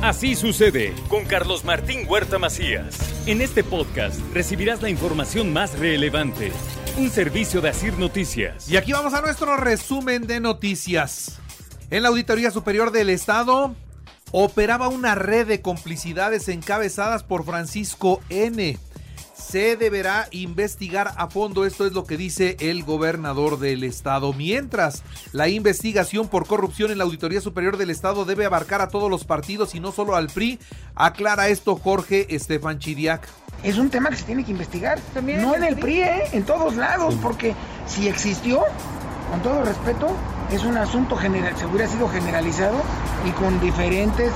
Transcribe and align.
Así 0.00 0.36
sucede 0.36 0.94
con 1.08 1.24
Carlos 1.24 1.64
Martín 1.64 2.06
Huerta 2.08 2.38
Macías. 2.38 2.96
En 3.26 3.40
este 3.40 3.64
podcast 3.64 4.20
recibirás 4.32 4.80
la 4.80 4.90
información 4.90 5.52
más 5.52 5.76
relevante. 5.76 6.52
Un 6.96 7.10
servicio 7.10 7.60
de 7.60 7.70
Asir 7.70 7.98
Noticias. 7.98 8.70
Y 8.70 8.76
aquí 8.76 8.92
vamos 8.92 9.12
a 9.12 9.22
nuestro 9.22 9.56
resumen 9.56 10.28
de 10.28 10.38
noticias. 10.38 11.40
En 11.90 12.04
la 12.04 12.10
Auditoría 12.10 12.52
Superior 12.52 12.92
del 12.92 13.10
Estado 13.10 13.74
operaba 14.30 14.86
una 14.86 15.16
red 15.16 15.48
de 15.48 15.62
complicidades 15.62 16.48
encabezadas 16.48 17.24
por 17.24 17.44
Francisco 17.44 18.22
N 18.28 18.78
se 19.38 19.76
deberá 19.76 20.28
investigar 20.30 21.14
a 21.16 21.28
fondo. 21.28 21.64
Esto 21.64 21.86
es 21.86 21.92
lo 21.92 22.04
que 22.04 22.16
dice 22.16 22.56
el 22.60 22.82
gobernador 22.84 23.58
del 23.58 23.84
estado. 23.84 24.32
Mientras, 24.32 25.02
la 25.32 25.48
investigación 25.48 26.28
por 26.28 26.46
corrupción 26.46 26.90
en 26.90 26.98
la 26.98 27.04
Auditoría 27.04 27.40
Superior 27.40 27.76
del 27.76 27.90
Estado 27.90 28.24
debe 28.24 28.44
abarcar 28.44 28.80
a 28.80 28.88
todos 28.88 29.10
los 29.10 29.24
partidos 29.24 29.74
y 29.74 29.80
no 29.80 29.92
solo 29.92 30.16
al 30.16 30.26
PRI, 30.26 30.58
aclara 30.94 31.48
esto 31.48 31.76
Jorge 31.76 32.34
Estefan 32.34 32.78
Chiriac. 32.78 33.26
Es 33.62 33.78
un 33.78 33.90
tema 33.90 34.10
que 34.10 34.16
se 34.16 34.24
tiene 34.24 34.44
que 34.44 34.52
investigar. 34.52 35.00
¿También 35.14 35.42
no 35.42 35.54
en 35.54 35.64
el 35.64 35.76
PRI, 35.76 36.02
¿eh? 36.02 36.22
en 36.32 36.44
todos 36.44 36.76
lados, 36.76 37.14
porque 37.22 37.54
si 37.86 38.08
existió, 38.08 38.62
con 39.30 39.40
todo 39.42 39.62
respeto, 39.64 40.08
es 40.52 40.64
un 40.64 40.76
asunto 40.76 41.16
general, 41.16 41.56
se 41.56 41.66
hubiera 41.66 41.86
sido 41.86 42.08
generalizado 42.08 42.80
y 43.26 43.30
con 43.32 43.60
diferentes 43.60 44.32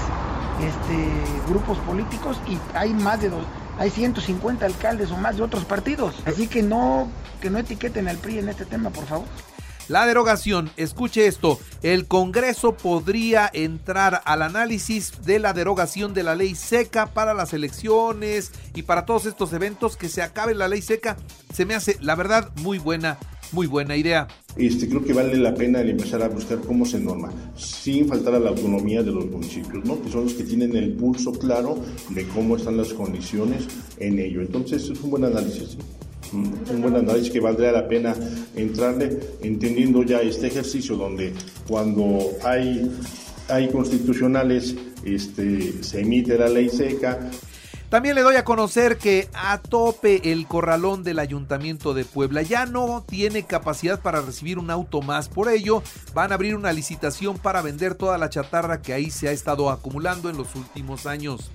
este, 0.60 1.08
grupos 1.48 1.78
políticos 1.78 2.38
y 2.46 2.58
hay 2.76 2.92
más 2.92 3.20
de 3.20 3.30
dos 3.30 3.44
hay 3.78 3.90
150 3.90 4.64
alcaldes 4.66 5.10
o 5.10 5.16
más 5.16 5.36
de 5.36 5.42
otros 5.42 5.64
partidos. 5.64 6.14
Así 6.24 6.46
que 6.46 6.62
no, 6.62 7.08
que 7.40 7.50
no 7.50 7.58
etiqueten 7.58 8.08
al 8.08 8.18
PRI 8.18 8.38
en 8.38 8.48
este 8.48 8.64
tema, 8.64 8.90
por 8.90 9.06
favor. 9.06 9.26
La 9.88 10.06
derogación, 10.06 10.70
escuche 10.76 11.26
esto, 11.26 11.58
el 11.82 12.06
Congreso 12.06 12.76
podría 12.76 13.50
entrar 13.52 14.22
al 14.24 14.42
análisis 14.42 15.24
de 15.24 15.40
la 15.40 15.52
derogación 15.52 16.14
de 16.14 16.22
la 16.22 16.36
ley 16.36 16.54
seca 16.54 17.06
para 17.06 17.34
las 17.34 17.52
elecciones 17.52 18.52
y 18.74 18.82
para 18.82 19.04
todos 19.06 19.26
estos 19.26 19.52
eventos, 19.52 19.96
que 19.96 20.08
se 20.08 20.22
acabe 20.22 20.54
la 20.54 20.68
ley 20.68 20.82
seca, 20.82 21.16
se 21.52 21.66
me 21.66 21.74
hace, 21.74 21.98
la 22.00 22.14
verdad, 22.14 22.52
muy 22.56 22.78
buena 22.78 23.18
muy 23.52 23.66
buena 23.66 23.96
idea. 23.96 24.28
Este, 24.56 24.88
creo 24.88 25.04
que 25.04 25.12
vale 25.12 25.36
la 25.36 25.54
pena 25.54 25.80
empezar 25.80 26.22
a 26.22 26.28
buscar 26.28 26.58
cómo 26.60 26.84
se 26.84 26.98
norma, 26.98 27.32
sin 27.56 28.08
faltar 28.08 28.34
a 28.34 28.40
la 28.40 28.50
autonomía 28.50 29.02
de 29.02 29.12
los 29.12 29.26
municipios, 29.26 29.84
¿no? 29.84 30.00
que 30.02 30.10
son 30.10 30.24
los 30.24 30.34
que 30.34 30.44
tienen 30.44 30.76
el 30.76 30.92
pulso 30.92 31.32
claro 31.32 31.78
de 32.10 32.26
cómo 32.28 32.56
están 32.56 32.76
las 32.76 32.92
condiciones 32.92 33.66
en 33.98 34.18
ello. 34.18 34.40
Entonces 34.40 34.88
es 34.88 35.00
un 35.00 35.10
buen 35.10 35.24
análisis. 35.24 35.76
un 36.32 36.82
buen 36.82 36.96
análisis 36.96 37.30
que 37.30 37.40
valdría 37.40 37.72
la 37.72 37.88
pena 37.88 38.14
entrarle 38.56 39.18
entendiendo 39.42 40.02
ya 40.02 40.20
este 40.20 40.46
ejercicio 40.46 40.96
donde 40.96 41.32
cuando 41.68 42.20
hay, 42.42 42.90
hay 43.48 43.68
constitucionales 43.68 44.74
este, 45.04 45.82
se 45.82 46.00
emite 46.00 46.38
la 46.38 46.48
ley 46.48 46.68
seca, 46.68 47.30
también 47.92 48.14
le 48.14 48.22
doy 48.22 48.36
a 48.36 48.44
conocer 48.44 48.96
que 48.96 49.28
a 49.34 49.58
tope 49.58 50.32
el 50.32 50.46
corralón 50.46 51.04
del 51.04 51.18
Ayuntamiento 51.18 51.92
de 51.92 52.06
Puebla 52.06 52.40
ya 52.40 52.64
no 52.64 53.04
tiene 53.06 53.42
capacidad 53.42 54.00
para 54.00 54.22
recibir 54.22 54.58
un 54.58 54.70
auto 54.70 55.02
más. 55.02 55.28
Por 55.28 55.50
ello, 55.50 55.82
van 56.14 56.32
a 56.32 56.36
abrir 56.36 56.56
una 56.56 56.72
licitación 56.72 57.36
para 57.36 57.60
vender 57.60 57.94
toda 57.94 58.16
la 58.16 58.30
chatarra 58.30 58.80
que 58.80 58.94
ahí 58.94 59.10
se 59.10 59.28
ha 59.28 59.32
estado 59.32 59.68
acumulando 59.68 60.30
en 60.30 60.38
los 60.38 60.54
últimos 60.54 61.04
años. 61.04 61.50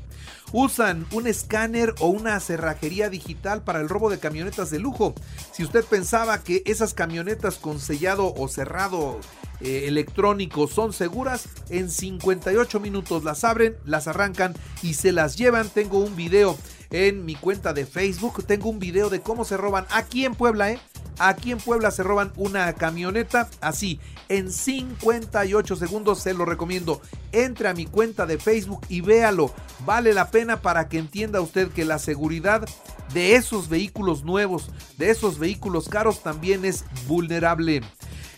Usan 0.52 1.06
un 1.12 1.28
escáner 1.28 1.94
o 2.00 2.08
una 2.08 2.40
cerrajería 2.40 3.10
digital 3.10 3.64
para 3.64 3.82
el 3.82 3.90
robo 3.90 4.10
de 4.10 4.20
camionetas 4.20 4.70
de 4.70 4.80
lujo. 4.80 5.14
Si 5.52 5.64
usted 5.64 5.84
pensaba 5.86 6.44
que 6.44 6.64
esas 6.66 6.94
camionetas 6.94 7.56
con 7.56 7.80
sellado 7.80 8.34
o 8.34 8.48
cerrado 8.48 9.20
eh, 9.60 9.86
electrónicos 9.88 10.72
son 10.72 10.94
seguras, 10.94 11.50
en 11.70 11.90
58 11.90 12.80
minutos 12.80 13.24
las 13.24 13.44
abren, 13.44 13.76
las 13.86 14.08
arrancan 14.08 14.54
y 14.84 14.94
se 14.94 15.12
las 15.12 15.36
llevan. 15.38 15.70
Tengo 15.70 16.00
un 16.00 16.16
video 16.16 16.58
en 16.92 17.26
mi 17.26 17.36
cuenta 17.36 17.74
de 17.74 17.86
Facebook, 17.86 18.46
tengo 18.46 18.70
un 18.70 18.80
video 18.80 19.10
de 19.10 19.22
cómo 19.22 19.46
se 19.46 19.58
roban 19.58 19.86
aquí 19.90 20.26
en 20.26 20.36
Puebla, 20.36 20.72
¿eh? 20.72 20.80
Aquí 21.20 21.52
en 21.52 21.58
Puebla 21.58 21.92
se 21.92 22.04
roban 22.04 22.32
una 22.36 22.74
camioneta 22.74 23.50
así, 23.60 24.00
en 24.30 24.52
58 24.52 25.76
segundos 25.76 26.20
se 26.20 26.34
lo 26.34 26.46
recomiendo. 26.46 27.02
Entre 27.32 27.68
a 27.68 27.74
mi 27.74 27.86
cuenta 27.86 28.26
de 28.26 28.38
Facebook 28.38 28.82
y 28.90 29.02
véalo. 29.02 29.54
Vale 29.86 30.14
la 30.14 30.30
pena 30.32 30.62
para 30.62 30.90
que 30.90 30.98
entienda 30.98 31.42
usted 31.42 31.70
que 31.70 31.86
la 31.86 32.00
seguridad 32.00 32.68
de 33.14 33.36
esos 33.36 33.70
vehículos 33.70 34.24
nuevos, 34.24 34.70
de 34.98 35.10
esos 35.10 35.40
vehículos 35.40 35.90
caros 35.90 36.24
también 36.24 36.66
es 36.66 36.86
vulnerable. 37.08 37.82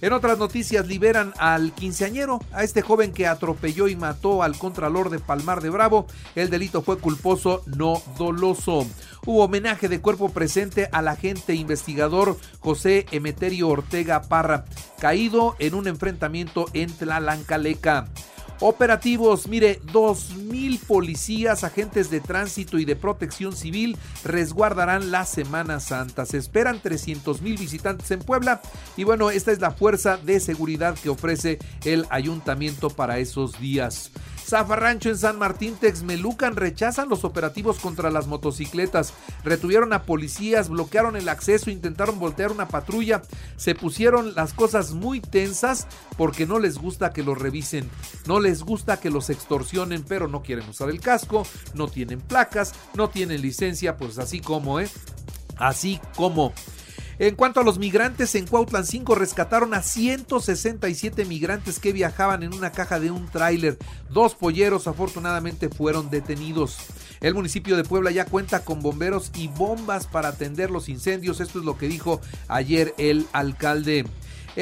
En 0.01 0.13
otras 0.13 0.37
noticias 0.37 0.87
liberan 0.87 1.33
al 1.37 1.73
quinceañero, 1.73 2.39
a 2.53 2.63
este 2.63 2.81
joven 2.81 3.11
que 3.11 3.27
atropelló 3.27 3.89
y 3.89 3.97
mató 3.97 4.43
al 4.43 4.57
contralor 4.57 5.09
de 5.09 5.19
Palmar 5.19 5.61
de 5.61 5.69
Bravo. 5.69 6.07
El 6.35 6.49
delito 6.49 6.81
fue 6.81 6.99
culposo, 6.99 7.63
no 7.65 8.01
doloso. 8.17 8.88
Hubo 9.25 9.43
homenaje 9.43 9.89
de 9.89 9.99
cuerpo 9.99 10.29
presente 10.29 10.88
al 10.93 11.09
agente 11.09 11.53
investigador 11.53 12.38
José 12.59 13.05
Emeterio 13.11 13.67
Ortega 13.67 14.21
Parra, 14.21 14.65
caído 14.99 15.55
en 15.59 15.73
un 15.73 15.88
enfrentamiento 15.88 16.67
en 16.73 16.91
Tlalancaleca. 16.93 18.07
Operativos, 18.61 19.47
mire, 19.47 19.81
2.000 19.93 20.79
policías, 20.85 21.63
agentes 21.63 22.09
de 22.09 22.19
tránsito 22.19 22.77
y 22.77 22.83
de 22.83 22.97
protección 22.97 23.55
civil 23.55 23.97
resguardarán 24.25 25.11
la 25.11 25.25
Semana 25.25 25.79
Santa. 25.79 26.25
Se 26.25 26.37
esperan 26.37 26.81
300.000 26.81 27.41
visitantes 27.57 28.11
en 28.11 28.19
Puebla 28.19 28.61
y 28.97 29.05
bueno, 29.05 29.29
esta 29.29 29.53
es 29.53 29.61
la 29.61 29.71
fuerza 29.71 30.17
de 30.17 30.41
seguridad 30.41 30.95
que 30.95 31.07
ofrece 31.07 31.59
el 31.85 32.05
ayuntamiento 32.09 32.89
para 32.89 33.19
esos 33.19 33.57
días. 33.61 34.11
Zafarrancho 34.49 35.09
en 35.09 35.17
San 35.17 35.37
Martín 35.37 35.75
Texmelucan 35.75 36.55
rechazan 36.55 37.07
los 37.07 37.23
operativos 37.23 37.77
contra 37.77 38.09
las 38.09 38.25
motocicletas. 38.25 39.13
Retuvieron 39.43 39.93
a 39.93 40.03
policías, 40.03 40.69
bloquearon 40.69 41.15
el 41.15 41.29
acceso, 41.29 41.69
intentaron 41.69 42.19
voltear 42.19 42.51
una 42.51 42.67
patrulla. 42.67 43.21
Se 43.57 43.75
pusieron 43.75 44.33
las 44.33 44.53
cosas 44.53 44.93
muy 44.93 45.21
tensas 45.21 45.88
porque 46.17 46.47
no 46.47 46.57
les 46.57 46.79
gusta 46.79 47.13
que 47.13 47.23
los 47.23 47.38
revisen. 47.38 47.89
No 48.25 48.39
les 48.39 48.63
gusta 48.63 48.99
que 48.99 49.11
los 49.11 49.29
extorsionen, 49.29 50.03
pero 50.03 50.27
no 50.27 50.41
quieren 50.41 50.67
usar 50.67 50.89
el 50.89 50.99
casco, 50.99 51.45
no 51.75 51.88
tienen 51.88 52.19
placas, 52.19 52.73
no 52.95 53.09
tienen 53.09 53.41
licencia, 53.41 53.97
pues 53.97 54.17
así 54.17 54.39
como, 54.39 54.79
¿eh? 54.79 54.89
Así 55.57 55.99
como. 56.15 56.53
En 57.19 57.35
cuanto 57.35 57.59
a 57.59 57.66
los 57.66 57.80
migrantes, 57.80 58.34
en 58.35 58.47
Cuautlan 58.47 58.85
5 58.85 59.13
rescataron 59.13 59.74
a 59.74 59.84
167 59.84 61.25
migrantes 61.25 61.78
que 61.78 61.91
viajaban 61.91 62.44
en 62.44 62.53
una 62.53 62.72
caja 62.72 62.97
de 62.97 63.12
un 63.12 63.28
tráiler. 63.28 63.78
Dos 64.09 64.35
polleros 64.35 64.88
afortunadamente 64.88 65.68
fueron 65.68 66.09
detenidos. 66.09 66.78
El 67.19 67.34
municipio 67.34 67.75
de 67.75 67.84
Puebla 67.84 68.12
ya 68.12 68.24
cuenta 68.24 68.63
con 68.63 68.81
bomberos 68.81 69.31
y 69.35 69.50
bombas 69.50 70.07
para 70.07 70.30
atender 70.30 70.72
los 70.72 70.88
incendios. 70.88 71.41
Esto 71.41 71.59
es 71.59 71.66
lo 71.66 71.78
que 71.78 71.90
dijo 71.90 72.22
ayer 72.47 72.96
el 72.97 73.28
alcalde. 73.34 74.06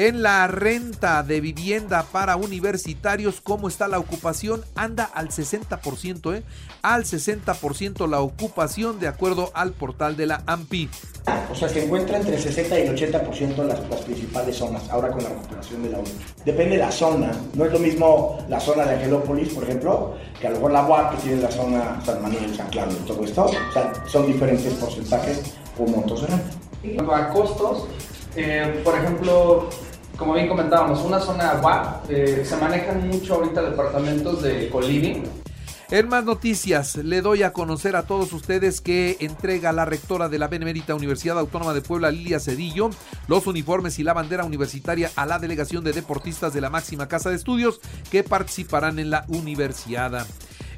En 0.00 0.22
la 0.22 0.46
renta 0.46 1.24
de 1.24 1.40
vivienda 1.40 2.04
para 2.12 2.36
universitarios, 2.36 3.40
¿cómo 3.40 3.66
está 3.66 3.88
la 3.88 3.98
ocupación? 3.98 4.64
Anda 4.76 5.02
al 5.02 5.30
60%, 5.30 6.36
¿eh? 6.36 6.44
Al 6.82 7.02
60% 7.02 8.08
la 8.08 8.20
ocupación 8.20 9.00
de 9.00 9.08
acuerdo 9.08 9.50
al 9.54 9.72
portal 9.72 10.16
de 10.16 10.26
la 10.26 10.44
AMPI. 10.46 10.88
O 11.50 11.54
sea, 11.56 11.68
se 11.68 11.84
encuentra 11.84 12.18
entre 12.18 12.36
el 12.36 12.40
60 12.40 12.78
y 12.78 12.82
el 12.82 12.96
80% 12.96 13.56
las, 13.64 13.90
las 13.90 14.00
principales 14.02 14.54
zonas, 14.54 14.88
ahora 14.88 15.10
con 15.10 15.20
la 15.24 15.30
recuperación 15.30 15.82
de 15.82 15.90
la 15.90 15.98
UNI. 15.98 16.10
Depende 16.44 16.76
de 16.76 16.82
la 16.82 16.92
zona, 16.92 17.32
no 17.54 17.64
es 17.64 17.72
lo 17.72 17.80
mismo 17.80 18.38
la 18.48 18.60
zona 18.60 18.84
de 18.84 18.94
Angelópolis, 18.94 19.52
por 19.52 19.64
ejemplo, 19.64 20.14
que 20.40 20.46
a 20.46 20.50
lo 20.50 20.56
mejor 20.58 20.70
la 20.70 20.86
UAP 20.86 21.16
que 21.16 21.22
tiene 21.22 21.42
la 21.42 21.50
zona 21.50 22.00
San 22.06 22.22
Manuel, 22.22 22.54
San 22.54 22.68
Claudio, 22.68 22.98
todo 22.98 23.24
esto. 23.24 23.46
O 23.46 23.72
sea, 23.72 23.92
son 24.06 24.28
diferentes 24.28 24.74
porcentajes 24.74 25.40
por 25.76 25.88
montos 25.88 26.20
de 26.20 26.28
renta. 26.28 26.50
En 26.84 27.10
a 27.10 27.30
costos, 27.30 27.88
eh, 28.36 28.80
por 28.84 28.96
ejemplo, 28.96 29.68
como 30.18 30.34
bien 30.34 30.48
comentábamos, 30.48 31.00
una 31.04 31.20
zona 31.20 31.60
WAP, 31.62 32.10
eh, 32.10 32.44
se 32.44 32.56
manejan 32.56 33.06
mucho 33.08 33.34
ahorita 33.34 33.62
departamentos 33.62 34.42
de 34.42 34.68
coliving. 34.68 35.22
En 35.90 36.08
más 36.08 36.24
noticias, 36.24 36.96
le 36.96 37.22
doy 37.22 37.44
a 37.44 37.54
conocer 37.54 37.96
a 37.96 38.02
todos 38.02 38.32
ustedes 38.34 38.82
que 38.82 39.16
entrega 39.20 39.72
la 39.72 39.86
rectora 39.86 40.28
de 40.28 40.38
la 40.38 40.48
Benemérita 40.48 40.94
Universidad 40.94 41.38
Autónoma 41.38 41.72
de 41.72 41.80
Puebla, 41.80 42.10
Lilia 42.10 42.40
Cedillo, 42.40 42.90
los 43.26 43.46
uniformes 43.46 43.98
y 43.98 44.02
la 44.02 44.12
bandera 44.12 44.44
universitaria 44.44 45.10
a 45.16 45.24
la 45.24 45.38
delegación 45.38 45.84
de 45.84 45.94
deportistas 45.94 46.52
de 46.52 46.60
la 46.60 46.68
máxima 46.68 47.08
casa 47.08 47.30
de 47.30 47.36
estudios 47.36 47.80
que 48.10 48.22
participarán 48.22 48.98
en 48.98 49.08
la 49.08 49.24
universidad. 49.28 50.26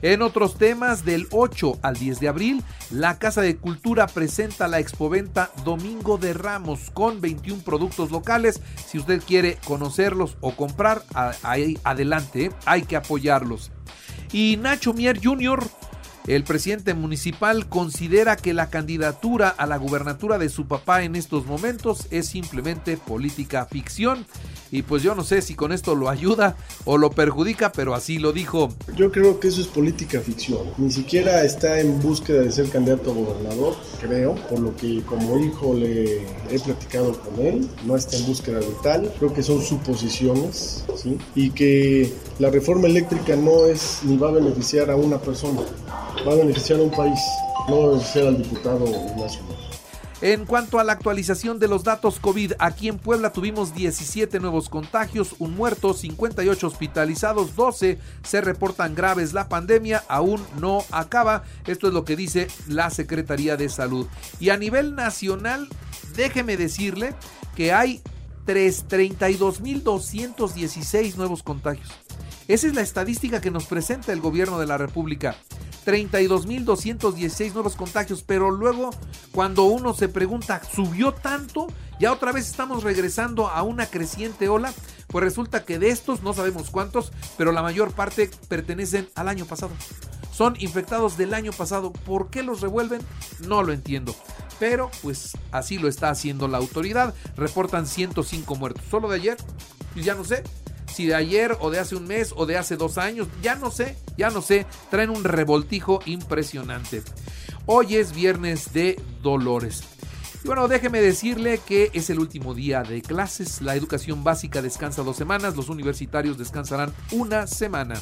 En 0.02 0.23
otros 0.23 0.56
temas, 0.56 1.05
del 1.05 1.26
8 1.31 1.81
al 1.82 1.97
10 1.97 2.20
de 2.20 2.29
abril, 2.29 2.64
la 2.91 3.19
Casa 3.19 3.43
de 3.43 3.56
Cultura 3.56 4.06
presenta 4.06 4.67
la 4.67 4.79
expoventa 4.79 5.50
Domingo 5.64 6.17
de 6.17 6.32
Ramos 6.32 6.91
con 6.91 7.20
21 7.20 7.62
productos 7.62 8.11
locales. 8.11 8.61
Si 8.87 8.99
usted 8.99 9.23
quiere 9.23 9.58
conocerlos 9.64 10.38
o 10.41 10.56
comprar, 10.56 11.05
ahí 11.43 11.79
adelante, 11.85 12.50
hay 12.64 12.82
que 12.82 12.97
apoyarlos. 12.97 13.70
Y 14.32 14.56
Nacho 14.56 14.94
Mier 14.94 15.20
Jr., 15.23 15.69
el 16.26 16.44
presidente 16.44 16.94
municipal, 16.94 17.69
considera 17.69 18.37
que 18.37 18.55
la 18.55 18.70
candidatura 18.70 19.49
a 19.49 19.67
la 19.67 19.79
gubernatura 19.79 20.38
de 20.38 20.49
su 20.49 20.67
papá 20.67 21.02
en 21.02 21.17
estos 21.17 21.47
momentos 21.47 22.06
es 22.11 22.29
simplemente 22.29 22.97
política 22.97 23.67
ficción. 23.67 24.26
Y 24.72 24.82
pues 24.82 25.02
yo 25.02 25.14
no 25.14 25.25
sé 25.25 25.43
si 25.43 25.55
con 25.55 25.72
esto 25.72 25.94
lo 25.94 26.08
ayuda 26.08 26.56
o 26.84 26.99
lo 26.99 27.11
perjudica, 27.11 27.72
pero 27.72 27.94
así 27.94 28.19
lo 28.19 28.32
dijo. 28.32 28.70
Yo 28.96 29.11
creo 29.11 29.40
que 29.40 29.49
eso 29.49 29.61
es 29.61 29.67
política 29.67 30.20
ficción. 30.20 30.62
Ni 30.78 30.90
siquiera 30.90 31.44
está 31.44 31.81
en 31.81 32.00
búsqueda 32.00 32.43
de 32.43 32.52
ser 32.52 32.69
candidato 32.70 33.11
a 33.11 33.14
gobernador, 33.14 33.76
creo, 34.00 34.34
por 34.49 34.61
lo 34.61 34.76
que 34.76 35.02
como 35.02 35.38
hijo 35.38 35.75
le 35.75 36.22
he 36.50 36.58
platicado 36.64 37.12
con 37.20 37.44
él, 37.44 37.69
no 37.84 37.96
está 37.96 38.17
en 38.17 38.26
búsqueda 38.26 38.61
de 38.61 38.75
tal. 38.82 39.12
Creo 39.19 39.32
que 39.32 39.43
son 39.43 39.62
suposiciones, 39.62 40.84
¿sí? 40.96 41.19
Y 41.34 41.50
que 41.50 42.12
la 42.38 42.50
reforma 42.50 42.87
eléctrica 42.87 43.37
no 43.37 43.66
es 43.66 44.00
ni 44.05 44.16
va 44.16 44.28
a 44.28 44.32
beneficiar 44.32 44.90
a 44.90 44.96
una 44.96 45.19
persona, 45.19 45.61
va 46.26 46.32
a 46.32 46.37
beneficiar 46.37 46.81
a 46.81 46.82
un 46.82 46.90
país, 46.90 47.19
no 47.69 47.78
va 47.78 47.84
a 47.84 47.88
beneficiar 47.88 48.26
al 48.28 48.38
diputado 48.43 48.84
nacional. 49.16 49.60
En 50.22 50.44
cuanto 50.44 50.78
a 50.78 50.84
la 50.84 50.93
actualización 50.93 51.58
de 51.58 51.67
los 51.67 51.82
datos 51.82 52.20
COVID, 52.20 52.52
aquí 52.58 52.88
en 52.88 52.99
Puebla 52.99 53.32
tuvimos 53.32 53.75
17 53.75 54.38
nuevos 54.38 54.69
contagios, 54.69 55.34
un 55.38 55.56
muerto, 55.56 55.94
58 55.94 56.67
hospitalizados, 56.67 57.56
12 57.56 57.99
se 58.22 58.40
reportan 58.43 58.94
graves. 58.94 59.32
La 59.32 59.49
pandemia 59.49 60.05
aún 60.08 60.44
no 60.58 60.84
acaba. 60.90 61.44
Esto 61.67 61.88
es 61.88 61.94
lo 61.94 62.05
que 62.05 62.17
dice 62.17 62.49
la 62.69 62.90
Secretaría 62.90 63.56
de 63.56 63.70
Salud. 63.70 64.06
Y 64.38 64.50
a 64.50 64.58
nivel 64.58 64.94
nacional, 64.94 65.70
déjeme 66.14 66.58
decirle 66.58 67.14
que 67.56 67.73
hay 67.73 68.02
32.216 68.46 71.16
nuevos 71.16 71.43
contagios. 71.43 71.88
Esa 72.46 72.66
es 72.66 72.75
la 72.75 72.82
estadística 72.82 73.40
que 73.40 73.50
nos 73.50 73.64
presenta 73.64 74.12
el 74.12 74.20
gobierno 74.20 74.58
de 74.58 74.66
la 74.66 74.76
República. 74.76 75.34
32.216 75.90 77.52
nuevos 77.52 77.75
contagios, 77.75 78.22
pero 78.22 78.50
luego 78.50 78.90
cuando 79.32 79.64
uno 79.64 79.92
se 79.92 80.08
pregunta, 80.08 80.62
¿subió 80.72 81.12
tanto? 81.12 81.66
Ya 81.98 82.12
otra 82.12 82.32
vez 82.32 82.48
estamos 82.48 82.84
regresando 82.84 83.48
a 83.48 83.62
una 83.62 83.87
creciente 83.87 84.48
ola, 84.48 84.72
pues 85.08 85.25
resulta 85.25 85.64
que 85.64 85.78
de 85.78 85.90
estos 85.90 86.22
no 86.22 86.32
sabemos 86.32 86.70
cuántos, 86.70 87.12
pero 87.37 87.50
la 87.52 87.62
mayor 87.62 87.92
parte 87.92 88.31
pertenecen 88.48 89.08
al 89.16 89.28
año 89.28 89.46
pasado. 89.46 89.72
Son 90.32 90.54
infectados 90.58 91.16
del 91.16 91.34
año 91.34 91.52
pasado. 91.52 91.92
¿Por 91.92 92.31
qué 92.31 92.42
los 92.42 92.60
revuelven? 92.60 93.02
No 93.46 93.62
lo 93.62 93.72
entiendo. 93.72 94.14
Pero 94.58 94.90
pues 95.02 95.37
así 95.50 95.78
lo 95.78 95.88
está 95.88 96.08
haciendo 96.08 96.48
la 96.48 96.58
autoridad. 96.58 97.14
Reportan 97.37 97.87
105 97.87 98.54
muertos. 98.54 98.84
Solo 98.90 99.08
de 99.08 99.16
ayer, 99.16 99.37
y 99.94 100.02
ya 100.02 100.14
no 100.14 100.25
sé, 100.25 100.44
si 100.92 101.06
de 101.06 101.14
ayer 101.14 101.56
o 101.60 101.70
de 101.70 101.78
hace 101.78 101.96
un 101.96 102.06
mes 102.06 102.32
o 102.37 102.46
de 102.46 102.56
hace 102.56 102.76
dos 102.76 102.98
años, 102.98 103.28
ya 103.42 103.54
no 103.54 103.70
sé, 103.70 103.96
ya 104.16 104.31
no 104.31 104.42
sé, 104.42 104.66
traen 104.90 105.10
un 105.10 105.25
revoltijo 105.25 106.00
impresionante. 106.06 107.02
Hoy 107.66 107.96
es 107.96 108.14
viernes 108.14 108.72
de 108.72 109.00
Dolores. 109.22 109.82
Y 110.42 110.46
bueno, 110.46 110.69
déjeme 110.69 111.00
decirle 111.00 111.60
que 111.66 111.90
es 111.92 112.08
el 112.08 112.19
último 112.19 112.54
día 112.54 112.82
de 112.82 113.02
clases. 113.02 113.60
La 113.60 113.76
educación 113.76 114.25
básica 114.25 114.62
descansa 114.62 115.02
dos 115.02 115.16
semanas, 115.16 115.56
los 115.56 115.69
universitarios 115.69 116.38
descansarán 116.38 116.92
una 117.12 117.46
semana. 117.46 117.94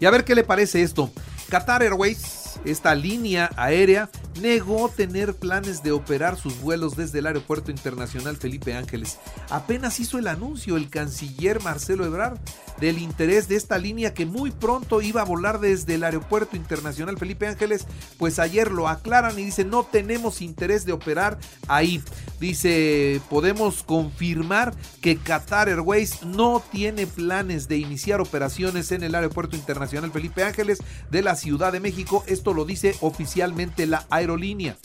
Y 0.00 0.06
a 0.06 0.10
ver 0.10 0.24
qué 0.24 0.34
le 0.34 0.44
parece 0.44 0.82
esto. 0.82 1.10
Qatar 1.50 1.82
Airways, 1.82 2.60
esta 2.64 2.94
línea 2.94 3.50
aérea, 3.56 4.10
negó 4.40 4.88
tener 4.88 5.34
planes 5.34 5.82
de 5.82 5.92
operar 5.92 6.36
sus 6.36 6.60
vuelos 6.60 6.96
desde 6.96 7.18
el 7.20 7.26
Aeropuerto 7.26 7.70
Internacional 7.70 8.36
Felipe 8.36 8.74
Ángeles. 8.74 9.18
Apenas 9.50 10.00
hizo 10.00 10.18
el 10.18 10.28
anuncio 10.28 10.76
el 10.76 10.90
canciller 10.90 11.62
Marcelo 11.62 12.04
Ebrard 12.04 12.38
del 12.80 12.98
interés 12.98 13.48
de 13.48 13.56
esta 13.56 13.78
línea 13.78 14.14
que 14.14 14.26
muy 14.26 14.50
pronto 14.50 15.02
iba 15.02 15.20
a 15.20 15.24
volar 15.24 15.60
desde 15.60 15.96
el 15.96 16.04
Aeropuerto 16.04 16.56
Internacional 16.56 17.18
Felipe 17.18 17.46
Ángeles, 17.46 17.86
pues 18.18 18.38
ayer 18.38 18.70
lo 18.70 18.88
aclaran 18.88 19.38
y 19.38 19.44
dicen 19.44 19.70
no 19.70 19.84
tenemos 19.84 20.40
interés 20.42 20.84
de 20.84 20.92
operar 20.92 21.38
ahí. 21.66 22.02
Dice, 22.40 23.20
podemos 23.28 23.82
confirmar 23.82 24.72
que 25.00 25.16
Qatar 25.16 25.68
Airways 25.68 26.22
no 26.22 26.62
tiene 26.70 27.08
planes 27.08 27.66
de 27.66 27.78
iniciar 27.78 28.20
operaciones 28.20 28.92
en 28.92 29.02
el 29.02 29.16
Aeropuerto 29.16 29.56
Internacional 29.56 30.12
Felipe 30.12 30.44
Ángeles 30.44 30.78
de 31.10 31.22
la 31.22 31.34
Ciudad 31.34 31.72
de 31.72 31.80
México. 31.80 32.22
Esto 32.28 32.54
lo 32.54 32.64
dice 32.64 32.94
oficialmente 33.00 33.86
la 33.86 34.06
aerolínea. 34.28 34.76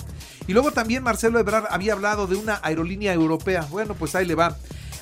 Y 0.48 0.54
luego 0.54 0.72
también 0.72 1.04
Marcelo 1.04 1.40
Ebrard 1.40 1.66
había 1.70 1.94
hablado 1.94 2.28
de 2.28 2.36
una 2.36 2.60
aerolínea 2.64 3.14
europea. 3.14 3.68
Bueno, 3.70 3.96
pues 3.96 4.16
ahí 4.16 4.26
le 4.26 4.36
va. 4.36 4.58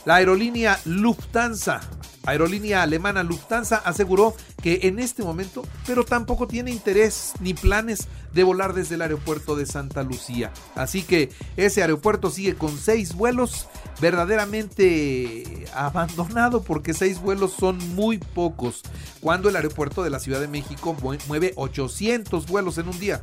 La 0.06 0.16
aerolínea 0.16 0.80
Lufthansa, 0.86 1.82
aerolínea 2.26 2.82
alemana 2.82 3.22
Lufthansa, 3.22 3.78
aseguró 3.78 4.36
que 4.62 4.82
en 4.84 4.98
este 4.98 5.24
momento, 5.24 5.64
pero 5.86 6.06
tampoco 6.06 6.48
tiene 6.48 6.72
interés 6.72 7.34
ni 7.40 7.54
planes 7.54 8.08
de 8.34 8.44
volar 8.44 8.74
desde 8.74 8.96
el 8.96 9.04
aeropuerto 9.04 9.56
de 9.56 9.68
Santa 9.68 10.02
Lucía. 10.02 10.52
Así 10.76 11.04
que 11.04 11.30
ese 11.56 11.82
aeropuerto 11.82 12.32
sigue 12.32 12.56
con 12.56 12.78
seis 12.78 13.14
vuelos, 13.14 13.68
verdaderamente 14.00 15.68
abandonado 15.74 16.64
porque 16.64 16.96
seis 16.96 17.20
vuelos 17.20 17.54
son 17.54 17.78
muy 17.96 18.18
pocos, 18.18 18.82
cuando 19.20 19.50
el 19.50 19.56
aeropuerto 19.56 20.04
de 20.04 20.10
la 20.10 20.20
Ciudad 20.20 20.40
de 20.40 20.48
México 20.48 20.96
mueve 21.28 21.54
800 21.56 22.48
vuelos 22.48 22.80
en 22.80 22.88
un 22.88 23.00
día 23.00 23.22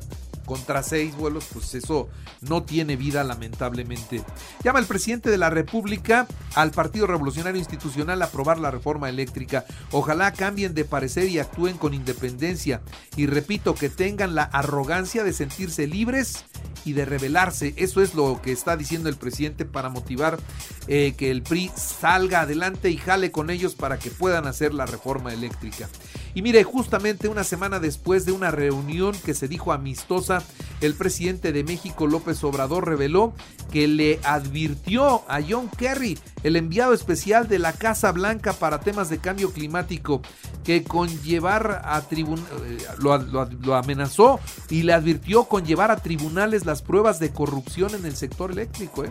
contra 0.49 0.83
seis 0.83 1.15
vuelos, 1.15 1.47
pues 1.53 1.75
eso 1.75 2.09
no 2.41 2.63
tiene 2.63 2.97
vida 2.97 3.23
lamentablemente. 3.23 4.25
Llama 4.65 4.79
el 4.79 4.87
presidente 4.87 5.31
de 5.31 5.37
la 5.37 5.51
República 5.51 6.27
al 6.55 6.71
Partido 6.71 7.07
Revolucionario 7.07 7.59
Institucional 7.59 8.23
a 8.23 8.25
aprobar 8.25 8.59
la 8.59 8.71
reforma 8.71 9.11
eléctrica. 9.11 9.67
Ojalá 9.93 10.33
cambien 10.33 10.73
de 10.73 10.87
parecer 10.87 11.29
y 11.29 11.39
actúen 11.39 11.77
con 11.77 11.93
independencia. 11.93 12.81
Y 13.15 13.27
repito, 13.27 13.75
que 13.75 13.91
tengan 13.91 14.35
la 14.35 14.45
arrogancia 14.45 15.23
de 15.23 15.35
sentirse 15.35 15.87
libres 15.87 16.47
y 16.87 16.95
de 16.95 17.05
rebelarse. 17.05 17.75
Eso 17.77 18.01
es 18.01 18.15
lo 18.15 18.41
que 18.41 18.51
está 18.51 18.77
diciendo 18.79 19.11
el 19.11 19.17
presidente 19.17 19.67
para 19.67 19.91
motivar 19.91 20.39
eh, 20.87 21.13
que 21.19 21.31
el 21.31 21.43
PRI 21.43 21.71
salga 21.77 22.41
adelante 22.41 22.89
y 22.89 22.97
jale 22.97 23.31
con 23.31 23.51
ellos 23.51 23.75
para 23.75 23.99
que 23.99 24.11
puedan 24.11 24.47
hacer 24.47 24.73
la 24.73 24.87
reforma 24.87 25.35
eléctrica. 25.35 25.91
Y 26.39 26.43
mire, 26.43 26.63
justamente 26.63 27.27
una 27.27 27.43
semana 27.43 27.81
después 27.81 28.25
de 28.25 28.31
una 28.31 28.53
reunión 28.53 29.13
que 29.25 29.35
se 29.35 29.49
dijo 29.49 29.73
amistosa, 29.73 30.41
el 30.81 30.95
presidente 30.95 31.51
de 31.51 31.65
México, 31.65 32.07
López 32.07 32.45
Obrador, 32.45 32.87
reveló 32.87 33.35
que 33.73 33.89
le 33.89 34.21
advirtió 34.23 35.29
a 35.29 35.41
John 35.43 35.69
Kerry, 35.69 36.17
el 36.45 36.55
enviado 36.55 36.93
especial 36.93 37.49
de 37.49 37.59
la 37.59 37.73
Casa 37.73 38.13
Blanca 38.13 38.53
para 38.53 38.79
temas 38.79 39.11
de 39.11 39.19
cambio 39.19 39.53
climático, 39.53 40.23
que 40.63 40.85
con 40.85 41.09
llevar 41.23 41.83
a 41.85 42.01
tribunales, 42.03 42.53
eh, 42.67 42.87
lo, 43.01 43.19
lo 43.19 43.75
amenazó 43.75 44.39
y 44.71 44.85
le 44.85 44.93
advirtió 44.93 45.47
con 45.47 45.65
llevar 45.65 45.91
a 45.91 45.97
tribunales 45.97 46.65
las 46.65 46.83
pruebas 46.83 47.19
de 47.19 47.33
corrupción 47.33 47.97
en 47.97 48.07
el 48.07 48.15
sector 48.15 48.53
eléctrico. 48.53 49.05
¿eh? 49.05 49.11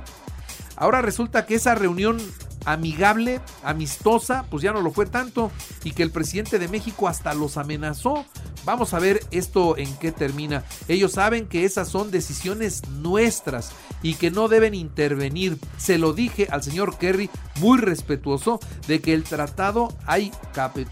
Ahora 0.78 1.02
resulta 1.02 1.46
que 1.46 1.56
esa 1.56 1.76
reunión 1.76 2.20
amigable, 2.68 3.40
amistosa, 3.64 4.46
pues 4.52 4.62
ya 4.62 4.74
no 4.74 4.81
lo 4.81 4.92
fue 4.92 5.06
tanto 5.06 5.52
y 5.84 5.92
que 5.92 6.04
el 6.04 6.12
presidente 6.12 6.60
de 6.60 6.68
México 6.68 7.08
hasta 7.08 7.34
los 7.34 7.58
amenazó. 7.58 8.25
Vamos 8.68 8.94
a 8.94 9.00
ver 9.00 9.22
esto 9.31 9.78
en 9.78 9.95
qué 9.95 10.12
termina. 10.12 10.66
Ellos 10.90 11.14
saben 11.14 11.47
que 11.47 11.64
esas 11.64 11.88
son 11.88 12.12
decisiones 12.12 12.86
nuestras 12.90 13.71
y 14.04 14.16
que 14.16 14.30
no 14.30 14.50
deben 14.50 14.74
intervenir. 14.76 15.57
Se 15.78 15.97
lo 15.97 16.12
dije 16.12 16.50
al 16.52 16.64
señor 16.64 16.97
Kerry 16.97 17.30
muy 17.62 17.78
respetuoso 17.78 18.59
de 18.90 19.00
que 19.00 19.14
el 19.14 19.24
tratado 19.24 19.95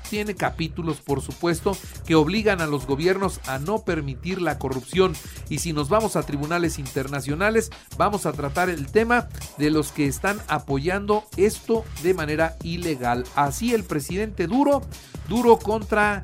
tiene 0.10 0.36
capítulos, 0.36 1.02
por 1.02 1.20
supuesto, 1.20 1.76
que 2.08 2.16
obligan 2.16 2.62
a 2.62 2.66
los 2.66 2.88
gobiernos 2.88 3.42
a 3.46 3.60
no 3.60 3.80
permitir 3.80 4.42
la 4.42 4.58
corrupción. 4.58 5.14
Y 5.50 5.60
si 5.60 5.74
nos 5.74 5.90
vamos 5.90 6.16
a 6.16 6.24
tribunales 6.24 6.80
internacionales, 6.80 7.72
vamos 7.98 8.26
a 8.26 8.32
tratar 8.32 8.70
el 8.70 8.88
tema 8.88 9.28
de 9.58 9.70
los 9.70 9.92
que 9.92 10.08
están 10.08 10.40
apoyando 10.48 11.26
esto 11.36 11.84
de 12.04 12.14
manera 12.14 12.56
ilegal. 12.64 13.26
Así 13.36 13.74
el 13.74 13.84
presidente 13.84 14.48
duro, 14.48 14.82
duro 15.28 15.60
contra 15.60 16.24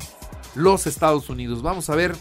los 0.55 0.87
Estados 0.87 1.29
Unidos. 1.29 1.61
Vamos 1.61 1.89
a 1.89 1.95
ver 1.95 2.15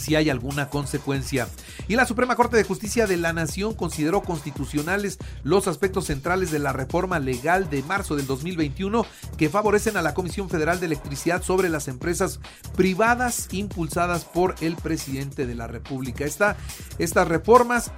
si 0.00 0.14
hay 0.16 0.30
alguna 0.30 0.70
consecuencia. 0.70 1.46
Y 1.86 1.96
la 1.96 2.06
Suprema 2.06 2.36
Corte 2.36 2.56
de 2.56 2.64
Justicia 2.64 3.06
de 3.06 3.16
la 3.16 3.32
Nación 3.32 3.74
consideró 3.74 4.22
constitucionales 4.22 5.18
los 5.42 5.68
aspectos 5.68 6.06
centrales 6.06 6.50
de 6.50 6.58
la 6.58 6.72
reforma 6.72 7.18
legal 7.18 7.68
de 7.68 7.82
marzo 7.82 8.16
del 8.16 8.26
2021 8.26 9.04
que 9.36 9.50
favorecen 9.50 9.96
a 9.96 10.02
la 10.02 10.14
Comisión 10.14 10.48
Federal 10.48 10.80
de 10.80 10.86
Electricidad 10.86 11.42
sobre 11.42 11.68
las 11.68 11.88
empresas 11.88 12.40
privadas 12.76 13.48
impulsadas 13.52 14.24
por 14.24 14.54
el 14.60 14.76
presidente 14.76 15.46
de 15.46 15.54
la 15.54 15.66
República. 15.66 16.24
estas 16.24 17.28
reformas 17.28 17.90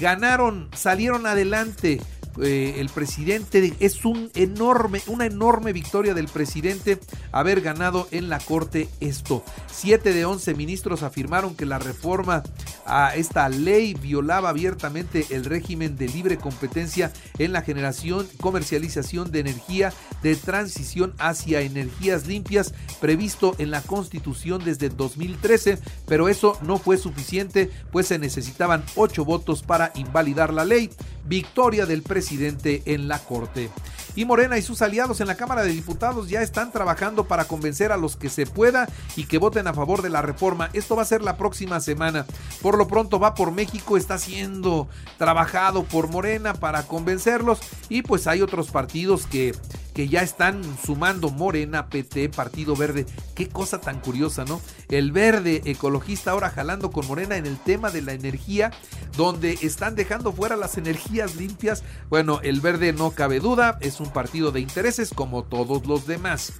ganaron, 0.00 0.68
salieron 0.74 1.26
adelante 1.26 2.00
eh, 2.42 2.76
el 2.78 2.88
presidente. 2.88 3.74
Es 3.80 4.04
un 4.04 4.30
enorme, 4.34 5.02
una 5.06 5.26
enorme 5.26 5.72
victoria 5.72 6.14
del 6.14 6.28
presidente 6.28 6.98
haber 7.32 7.60
ganado 7.60 8.08
en 8.10 8.28
la 8.28 8.38
corte 8.38 8.88
esto. 9.00 9.42
Siete 9.70 10.12
de 10.12 10.24
once 10.24 10.54
ministros 10.54 11.02
afirmaron 11.02 11.54
que 11.54 11.66
la 11.66 11.78
reforma 11.78 12.42
a 12.86 13.14
esta 13.14 13.48
ley 13.48 13.94
violaba 13.94 14.50
abiertamente 14.50 15.26
el 15.30 15.44
régimen 15.44 15.96
de 15.96 16.08
libre 16.08 16.36
competencia 16.36 17.12
en 17.38 17.52
la 17.52 17.62
generación, 17.62 18.26
comercialización 18.40 19.30
de 19.30 19.40
energía 19.40 19.92
de 20.22 20.36
transición 20.36 21.14
hacia 21.18 21.60
energías 21.60 22.26
limpias 22.26 22.74
previsto 23.00 23.54
en 23.58 23.70
la 23.70 23.82
Constitución 23.82 24.62
desde 24.64 24.88
2013, 24.88 25.78
pero 26.06 26.28
eso 26.28 26.58
no 26.62 26.78
fue 26.78 26.96
suficiente, 26.96 27.70
pues 27.92 28.06
se 28.06 28.18
necesitaban 28.18 28.84
ocho 28.94 29.24
votos 29.24 29.62
para 29.62 29.92
invalidar 29.94 30.52
la 30.52 30.64
ley 30.64 30.90
victoria 31.26 31.86
del 31.86 32.02
presidente 32.02 32.82
en 32.86 33.08
la 33.08 33.18
Corte. 33.18 33.70
Y 34.16 34.24
Morena 34.24 34.58
y 34.58 34.62
sus 34.62 34.82
aliados 34.82 35.20
en 35.20 35.28
la 35.28 35.36
Cámara 35.36 35.62
de 35.62 35.70
Diputados 35.70 36.28
ya 36.28 36.42
están 36.42 36.72
trabajando 36.72 37.28
para 37.28 37.44
convencer 37.44 37.92
a 37.92 37.96
los 37.96 38.16
que 38.16 38.30
se 38.30 38.46
pueda 38.46 38.88
y 39.14 39.26
que 39.26 39.38
voten 39.38 39.68
a 39.68 39.74
favor 39.74 40.02
de 40.02 40.10
la 40.10 40.22
reforma. 40.22 40.70
Esto 40.72 40.96
va 40.96 41.02
a 41.02 41.06
ser 41.06 41.22
la 41.22 41.36
próxima 41.36 41.78
semana. 41.80 42.26
Por 42.62 42.78
lo 42.78 42.88
pronto 42.88 43.20
va 43.20 43.34
por 43.34 43.52
México, 43.52 43.96
está 43.96 44.18
siendo 44.18 44.88
trabajado 45.18 45.84
por 45.84 46.08
Morena 46.08 46.54
para 46.54 46.84
convencerlos 46.84 47.60
y 47.88 48.02
pues 48.02 48.26
hay 48.26 48.42
otros 48.42 48.70
partidos 48.70 49.26
que 49.26 49.54
que 49.96 50.08
ya 50.08 50.20
están 50.20 50.60
sumando 50.84 51.30
Morena, 51.30 51.88
PT, 51.88 52.28
Partido 52.28 52.76
Verde. 52.76 53.06
Qué 53.34 53.48
cosa 53.48 53.80
tan 53.80 53.98
curiosa, 53.98 54.44
¿no? 54.44 54.60
El 54.90 55.10
verde 55.10 55.62
ecologista 55.64 56.32
ahora 56.32 56.50
jalando 56.50 56.90
con 56.90 57.06
Morena 57.06 57.38
en 57.38 57.46
el 57.46 57.56
tema 57.56 57.88
de 57.88 58.02
la 58.02 58.12
energía, 58.12 58.72
donde 59.16 59.54
están 59.62 59.94
dejando 59.94 60.34
fuera 60.34 60.54
las 60.54 60.76
energías 60.76 61.36
limpias. 61.36 61.82
Bueno, 62.10 62.40
el 62.42 62.60
verde 62.60 62.92
no 62.92 63.12
cabe 63.12 63.40
duda, 63.40 63.78
es 63.80 63.98
un 63.98 64.12
partido 64.12 64.52
de 64.52 64.60
intereses 64.60 65.14
como 65.14 65.44
todos 65.44 65.86
los 65.86 66.06
demás. 66.06 66.52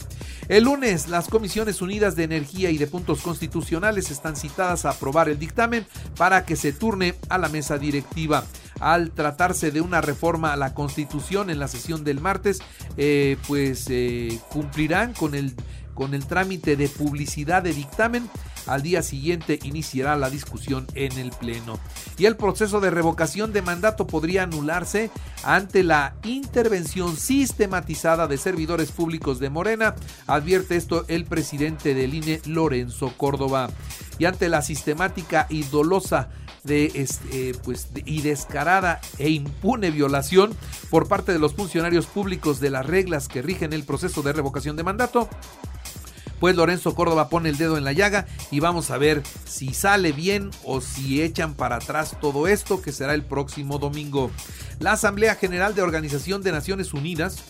El 0.49 0.65
lunes, 0.65 1.09
las 1.09 1.29
Comisiones 1.29 1.83
Unidas 1.83 2.17
de 2.17 2.25
Energía 2.25 2.71
y 2.71 2.79
de 2.79 2.87
Puntos 2.87 3.21
Constitucionales 3.21 4.11
están 4.11 4.37
citadas 4.37 4.87
a 4.87 4.91
aprobar 4.91 5.29
el 5.29 5.39
dictamen 5.39 5.87
para 6.17 6.47
que 6.47 6.57
se 6.57 6.73
turne 6.73 7.15
a 7.29 7.37
la 7.37 7.51
mesa 7.51 7.77
directiva 7.77 8.45
al 8.81 9.11
tratarse 9.11 9.71
de 9.71 9.81
una 9.81 10.01
reforma 10.01 10.53
a 10.53 10.57
la 10.57 10.75
Constitución 10.75 11.51
en 11.51 11.59
la 11.59 11.69
sesión 11.69 12.05
del 12.05 12.21
martes, 12.21 12.61
eh, 12.97 13.37
pues 13.47 13.87
eh, 13.89 14.39
cumplirán 14.51 15.15
con 15.15 15.35
el, 15.35 15.55
con 15.95 16.15
el 16.15 16.27
trámite 16.27 16.77
de 16.77 16.89
publicidad 16.89 17.63
de 17.63 17.73
dictamen. 17.73 18.29
Al 18.67 18.83
día 18.83 19.03
siguiente 19.03 19.61
iniciará 19.63 20.17
la 20.17 20.29
discusión 20.29 20.89
en 20.95 21.13
el 21.19 21.31
Pleno. 21.31 21.79
Y 22.19 22.27
el 22.27 22.37
proceso 22.37 22.81
de 22.81 22.91
revocación 22.91 23.53
de 23.53 23.63
mandato 23.63 24.09
podría 24.09 24.43
anularse 24.43 25.11
ante 25.45 25.85
la 25.85 26.17
intervención 26.25 27.17
sistematizada 27.17 28.27
de 28.27 28.39
servidores 28.39 28.91
públicos 28.91 29.39
de 29.39 29.51
Morena, 29.51 29.95
advierte 30.27 30.77
esto 30.77 31.05
el 31.07 31.27
presidente 31.27 31.95
del 31.95 32.15
INE, 32.15 32.41
Lorenzo 32.45 33.13
Córdoba. 33.17 33.71
Y 34.19 34.25
ante 34.25 34.49
la 34.49 34.63
sistemática 34.63 35.47
y 35.49 35.63
dolosa 35.63 36.31
de, 36.67 36.93
este, 36.95 37.55
pues, 37.65 37.89
y 38.05 38.23
descarada 38.23 39.01
e 39.19 39.31
impune 39.31 39.91
violación 39.91 40.55
por 40.91 41.09
parte 41.09 41.33
de 41.33 41.39
los 41.39 41.55
funcionarios 41.55 42.07
públicos 42.07 42.61
de 42.61 42.71
las 42.71 42.87
reglas 42.87 43.29
que 43.29 43.43
rigen 43.43 43.73
el 43.73 43.85
proceso 43.85 44.23
de 44.23 44.33
revocación 44.33 44.77
de 44.77 44.83
mandato, 44.83 45.29
pues 46.41 46.57
Lorenzo 46.57 46.95
Córdoba 46.95 47.29
pone 47.29 47.49
el 47.49 47.57
dedo 47.57 47.79
en 47.79 47.85
la 47.85 47.93
llaga 47.93 48.27
y 48.51 48.61
vamos 48.61 48.91
a 48.91 48.99
ver 48.99 49.23
si 49.47 49.73
sale 49.73 50.13
bien 50.13 50.51
o 50.65 50.81
si 50.81 51.23
echan 51.23 51.55
para 51.55 51.77
atrás 51.77 52.17
todo 52.21 52.47
esto 52.47 52.83
que 52.83 52.93
será 52.93 53.15
el 53.15 53.25
próximo 53.25 53.79
domingo. 53.79 54.31
La 54.79 54.93
Asamblea 54.93 55.35
General 55.37 55.75
de 55.75 55.83
Organización 55.83 56.43
de 56.43 56.53
Naciones 56.53 56.93
Unidas 56.93 57.43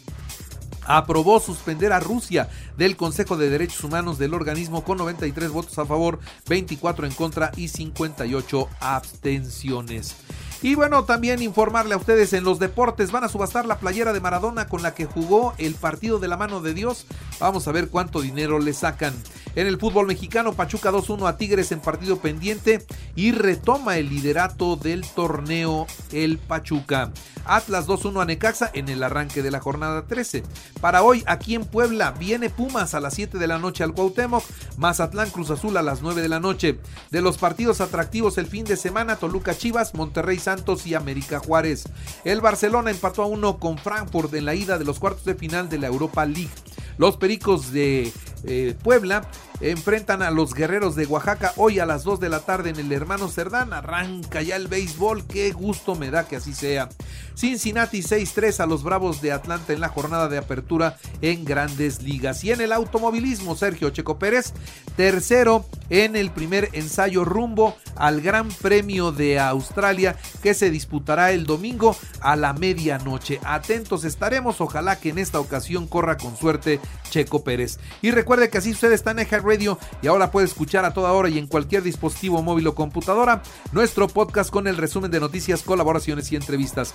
aprobó 0.86 1.40
suspender 1.40 1.92
a 1.92 2.00
Rusia 2.00 2.48
del 2.76 2.96
Consejo 2.96 3.36
de 3.36 3.50
Derechos 3.50 3.84
Humanos 3.84 4.18
del 4.18 4.34
organismo 4.34 4.84
con 4.84 4.98
93 4.98 5.50
votos 5.50 5.78
a 5.78 5.86
favor, 5.86 6.18
24 6.48 7.06
en 7.06 7.12
contra 7.12 7.52
y 7.56 7.68
58 7.68 8.68
abstenciones. 8.80 10.16
Y 10.62 10.74
bueno, 10.74 11.04
también 11.04 11.42
informarle 11.42 11.94
a 11.94 11.98
ustedes 11.98 12.32
en 12.32 12.44
los 12.44 12.58
deportes, 12.58 13.12
van 13.12 13.24
a 13.24 13.28
subastar 13.28 13.66
la 13.66 13.78
playera 13.78 14.12
de 14.12 14.20
Maradona 14.20 14.68
con 14.68 14.82
la 14.82 14.94
que 14.94 15.04
jugó 15.04 15.54
el 15.58 15.74
partido 15.74 16.18
de 16.18 16.28
la 16.28 16.36
mano 16.36 16.60
de 16.60 16.74
Dios. 16.74 17.06
Vamos 17.38 17.68
a 17.68 17.72
ver 17.72 17.88
cuánto 17.88 18.22
dinero 18.22 18.58
le 18.58 18.72
sacan. 18.72 19.14
En 19.56 19.66
el 19.66 19.78
fútbol 19.78 20.06
mexicano, 20.06 20.52
Pachuca 20.52 20.92
2-1 20.92 21.26
a 21.26 21.38
Tigres 21.38 21.72
en 21.72 21.80
partido 21.80 22.18
pendiente 22.18 22.84
y 23.14 23.32
retoma 23.32 23.96
el 23.96 24.10
liderato 24.10 24.76
del 24.76 25.06
torneo 25.08 25.86
el 26.12 26.36
Pachuca. 26.36 27.10
Atlas 27.46 27.86
2-1 27.86 28.20
a 28.20 28.24
Necaxa 28.26 28.70
en 28.74 28.90
el 28.90 29.02
arranque 29.02 29.42
de 29.42 29.50
la 29.50 29.60
jornada 29.60 30.04
13. 30.06 30.42
Para 30.82 31.02
hoy, 31.02 31.24
aquí 31.26 31.54
en 31.54 31.64
Puebla, 31.64 32.10
viene 32.10 32.50
Pumas 32.50 32.92
a 32.92 33.00
las 33.00 33.14
7 33.14 33.38
de 33.38 33.46
la 33.46 33.58
noche 33.58 33.82
al 33.82 33.94
Cuauhtémoc, 33.94 34.44
Mazatlán 34.76 35.30
Cruz 35.30 35.48
Azul 35.48 35.78
a 35.78 35.82
las 35.82 36.02
9 36.02 36.20
de 36.20 36.28
la 36.28 36.38
noche. 36.38 36.78
De 37.10 37.22
los 37.22 37.38
partidos 37.38 37.80
atractivos 37.80 38.36
el 38.36 38.48
fin 38.48 38.66
de 38.66 38.76
semana, 38.76 39.16
Toluca 39.16 39.56
Chivas, 39.56 39.94
Monterrey 39.94 40.38
Santos 40.38 40.86
y 40.86 40.94
América 40.94 41.38
Juárez. 41.38 41.84
El 42.24 42.42
Barcelona 42.42 42.90
empató 42.90 43.22
a 43.22 43.26
uno 43.26 43.58
con 43.58 43.78
Frankfurt 43.78 44.34
en 44.34 44.44
la 44.44 44.54
ida 44.54 44.76
de 44.76 44.84
los 44.84 44.98
cuartos 44.98 45.24
de 45.24 45.34
final 45.34 45.70
de 45.70 45.78
la 45.78 45.86
Europa 45.86 46.26
League. 46.26 46.50
Los 46.98 47.16
Pericos 47.16 47.72
de 47.72 48.12
eh, 48.44 48.74
Puebla 48.82 49.28
enfrentan 49.60 50.22
a 50.22 50.30
los 50.30 50.54
Guerreros 50.54 50.96
de 50.96 51.06
Oaxaca 51.06 51.52
hoy 51.56 51.78
a 51.78 51.86
las 51.86 52.04
2 52.04 52.20
de 52.20 52.28
la 52.28 52.40
tarde 52.40 52.70
en 52.70 52.76
el 52.76 52.92
Hermano 52.92 53.28
Cerdán. 53.28 53.72
Arranca 53.72 54.42
ya 54.42 54.56
el 54.56 54.68
béisbol, 54.68 55.26
qué 55.26 55.52
gusto 55.52 55.94
me 55.94 56.10
da 56.10 56.26
que 56.26 56.36
así 56.36 56.54
sea. 56.54 56.88
Cincinnati 57.34 58.00
6-3 58.00 58.60
a 58.60 58.66
los 58.66 58.82
Bravos 58.82 59.20
de 59.20 59.32
Atlanta 59.32 59.72
en 59.72 59.80
la 59.80 59.88
jornada 59.88 60.28
de 60.28 60.38
apertura 60.38 60.98
en 61.20 61.44
grandes 61.44 62.02
ligas. 62.02 62.42
Y 62.44 62.52
en 62.52 62.60
el 62.60 62.72
automovilismo, 62.72 63.56
Sergio 63.56 63.90
Checo 63.90 64.18
Pérez, 64.18 64.52
tercero 64.96 65.66
en 65.90 66.16
el 66.16 66.30
primer 66.30 66.70
ensayo 66.72 67.24
rumbo 67.24 67.76
al 67.96 68.20
Gran 68.20 68.48
Premio 68.48 69.12
de 69.12 69.38
Australia 69.38 70.16
que 70.42 70.54
se 70.54 70.70
disputará 70.70 71.32
el 71.32 71.46
domingo 71.46 71.96
a 72.20 72.36
la 72.36 72.52
medianoche. 72.52 73.40
Atentos 73.44 74.04
estaremos, 74.04 74.60
ojalá 74.60 74.98
que 74.98 75.10
en 75.10 75.18
esta 75.18 75.40
ocasión 75.40 75.86
corra 75.86 76.16
con 76.16 76.36
suerte 76.36 76.80
Checo 77.10 77.44
Pérez. 77.44 77.78
Y 78.02 78.10
recuerde 78.10 78.50
que 78.50 78.58
así 78.58 78.70
usted 78.70 78.92
está 78.92 79.12
en 79.12 79.20
Eja 79.20 79.38
Radio 79.38 79.78
y 80.02 80.06
ahora 80.06 80.30
puede 80.30 80.46
escuchar 80.46 80.84
a 80.84 80.94
toda 80.94 81.12
hora 81.12 81.28
y 81.28 81.38
en 81.38 81.46
cualquier 81.46 81.82
dispositivo 81.82 82.42
móvil 82.42 82.66
o 82.66 82.74
computadora 82.74 83.42
nuestro 83.72 84.08
podcast 84.08 84.50
con 84.50 84.66
el 84.66 84.76
resumen 84.76 85.10
de 85.10 85.20
noticias, 85.20 85.62
colaboraciones 85.62 86.30
y 86.32 86.36
entrevistas. 86.36 86.94